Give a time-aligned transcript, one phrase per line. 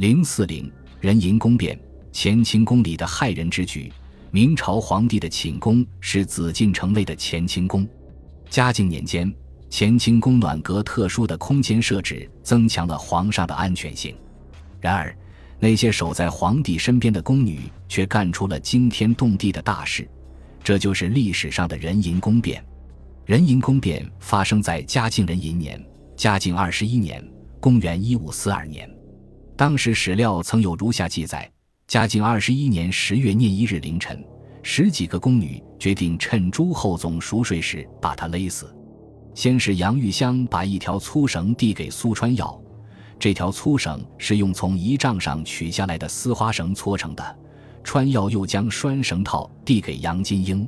[0.00, 1.78] 零四零人淫宫变，
[2.10, 3.92] 乾清宫里的害人之举。
[4.30, 7.86] 明朝皇帝的寝宫是紫禁城内的乾清宫。
[8.48, 9.30] 嘉靖年间，
[9.70, 14.16] 乾清宫暖阁特殊的空间设置，增强了皇上的安全性。
[14.80, 15.14] 然而，
[15.58, 20.08] 那些守在皇帝身边的宫女却干出了惊天动地的大事，
[20.64, 22.64] 这就是历史上的人淫宫变。
[23.26, 25.78] 人淫宫变发生在嘉靖壬寅年，
[26.16, 27.22] 嘉靖二十一年，
[27.60, 28.90] 公元一五四二年。
[29.60, 31.46] 当时史料曾有如下记载：
[31.86, 34.24] 嘉靖二十一年十月廿一日凌晨，
[34.62, 38.74] 十几个宫女决定趁朱厚总熟睡时把他勒死。
[39.34, 42.58] 先是杨玉香把一条粗绳递给苏川耀，
[43.18, 47.38] 这条粗绳是用从仪仗上取下来的丝花绳搓成的。
[47.84, 50.66] 川耀又将拴绳套递给杨金英。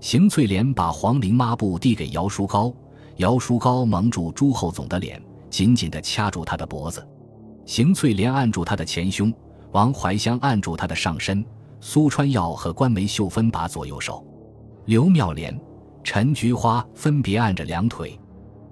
[0.00, 2.74] 邢翠莲把黄绫抹布递给姚书高，
[3.18, 7.06] 姚书高蒙住朱厚总的脸，紧紧地掐住他的脖子。
[7.64, 9.32] 邢翠莲按住他的前胸，
[9.70, 11.44] 王怀香按住他的上身，
[11.80, 14.24] 苏川耀和关梅秀分把左右手，
[14.86, 15.58] 刘妙莲、
[16.02, 18.18] 陈菊花分别按着两腿。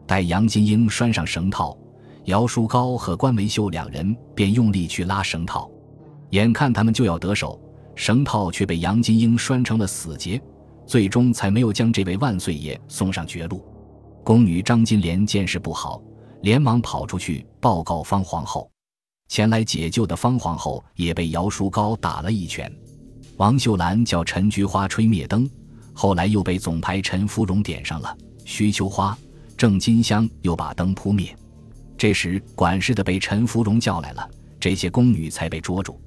[0.06, 1.78] 待杨金英拴上绳套，
[2.24, 5.70] 姚书高和关梅秀两人便用力去拉绳套，
[6.30, 7.60] 眼看他们就要得手，
[7.94, 10.40] 绳套却被杨金英拴成了死结，
[10.84, 13.64] 最终才没有将这位万岁爷送上绝路。
[14.24, 16.02] 宫女张金莲见势不好，
[16.42, 18.68] 连忙跑出去报告方皇后。
[19.30, 22.70] 前来解救的方皇后也被姚书高打了一拳，
[23.36, 25.48] 王秀兰叫陈菊花吹灭灯，
[25.94, 28.18] 后来又被总排陈芙蓉点上了。
[28.44, 29.16] 徐秋花、
[29.56, 31.32] 郑金香又把灯扑灭。
[31.96, 36.00] 这时管事的被陈芙蓉叫来了，这些宫女才被捉住。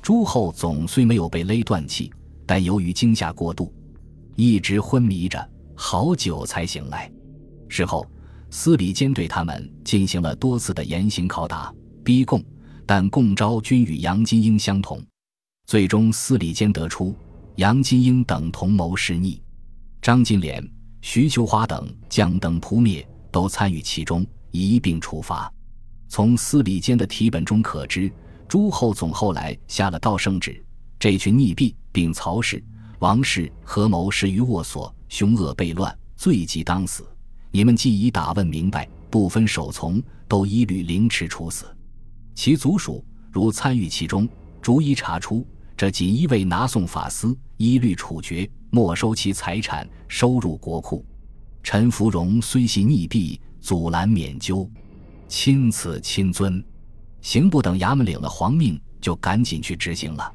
[0.00, 2.10] 朱厚总虽没有被勒断气，
[2.46, 3.70] 但由于惊吓过度，
[4.34, 7.12] 一直昏迷着，好久才醒来。
[7.68, 8.06] 事后，
[8.48, 11.70] 司礼监对他们进行了多次的严刑拷打、
[12.02, 12.42] 逼供。
[12.94, 15.02] 但供招均与杨金英相同，
[15.66, 17.16] 最终司礼监得出
[17.56, 19.40] 杨金英等同谋弑逆，
[20.02, 20.62] 张金莲、
[21.00, 25.50] 徐秋花等将灯扑灭，都参与其中，一并处罚。
[26.06, 28.12] 从司礼监的题本中可知，
[28.46, 30.62] 朱厚总后来下了道圣旨：
[30.98, 32.62] 这群逆婢并曹氏、
[32.98, 37.08] 王氏合谋施于卧所，凶恶悖乱，罪及当死。
[37.52, 39.98] 你们既已打问明白，不分首从，
[40.28, 41.71] 都一律凌迟处死。
[42.34, 44.28] 其族属如参与其中，
[44.60, 51.04] 逐一查出，这锦衣卫拿送法司，一律处决，没收其财产，收入国库。
[51.62, 54.68] 陈芙蓉虽系逆婢，阻拦免究，
[55.28, 56.62] 亲赐亲尊。
[57.20, 60.32] 刑部等衙门领了皇命，就赶紧去执行了。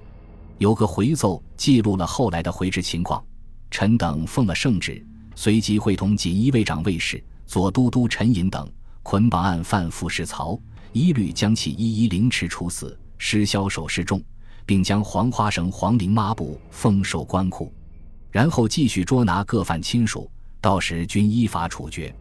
[0.58, 3.24] 有个回奏记录了后来的回执情况：
[3.70, 5.06] 臣等奉了圣旨，
[5.36, 8.72] 随即会同锦衣卫长卫士、左都督陈寅等
[9.04, 10.58] 捆绑案犯傅士曹。
[10.98, 14.20] 一律将其一一凌迟处死，施枭首示众，
[14.66, 17.72] 并将黄花绳、黄绫抹布封守官库，
[18.32, 22.14] 然后继续捉拿各犯亲属，到时均依法处决。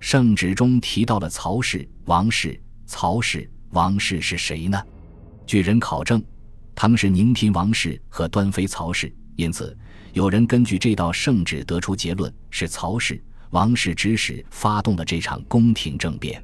[0.00, 2.58] 圣旨中提到了曹氏、王氏。
[2.86, 4.82] 曹氏、王氏是谁呢？
[5.46, 6.22] 据人考证，
[6.74, 9.14] 他们是宁嫔王氏和端妃曹氏。
[9.36, 9.76] 因此，
[10.12, 16.42] 有人根据这道圣旨得出结论，是曹氏、王氏指使发动了这场宫廷政变。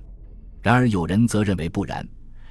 [0.62, 2.06] 然而，有人则认为不然，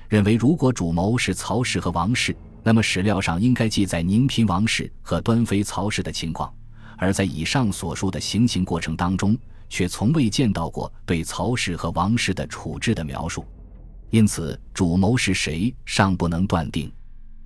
[0.08, 6.54] 认为如果主谋是曹氏和王氏，那么史料上应该记载宁嫔王氏和端妃曹氏的情况，
[6.98, 9.38] 而在以上所述的行刑过程当中，
[9.70, 13.46] 却从未见到过对曹氏和王氏的处置的描述，
[14.10, 16.92] 因此主谋是谁尚不能断定。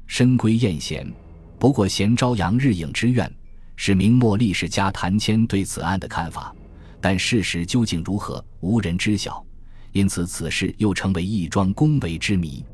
[0.07, 1.11] 深闺艳贤，
[1.59, 3.29] 不过嫌朝阳日影之怨，
[3.75, 6.55] 是明末历史家谭谦对此案的看法，
[7.01, 9.45] 但事实究竟如何，无人知晓。
[9.93, 12.65] 因此，此事又成为一桩宫闱之谜。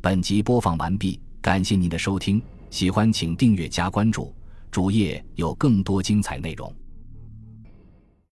[0.00, 4.34] 本集播放完毕，感谢您的收听，喜欢请订阅加关注，
[4.70, 6.74] 主页有更多精彩内容。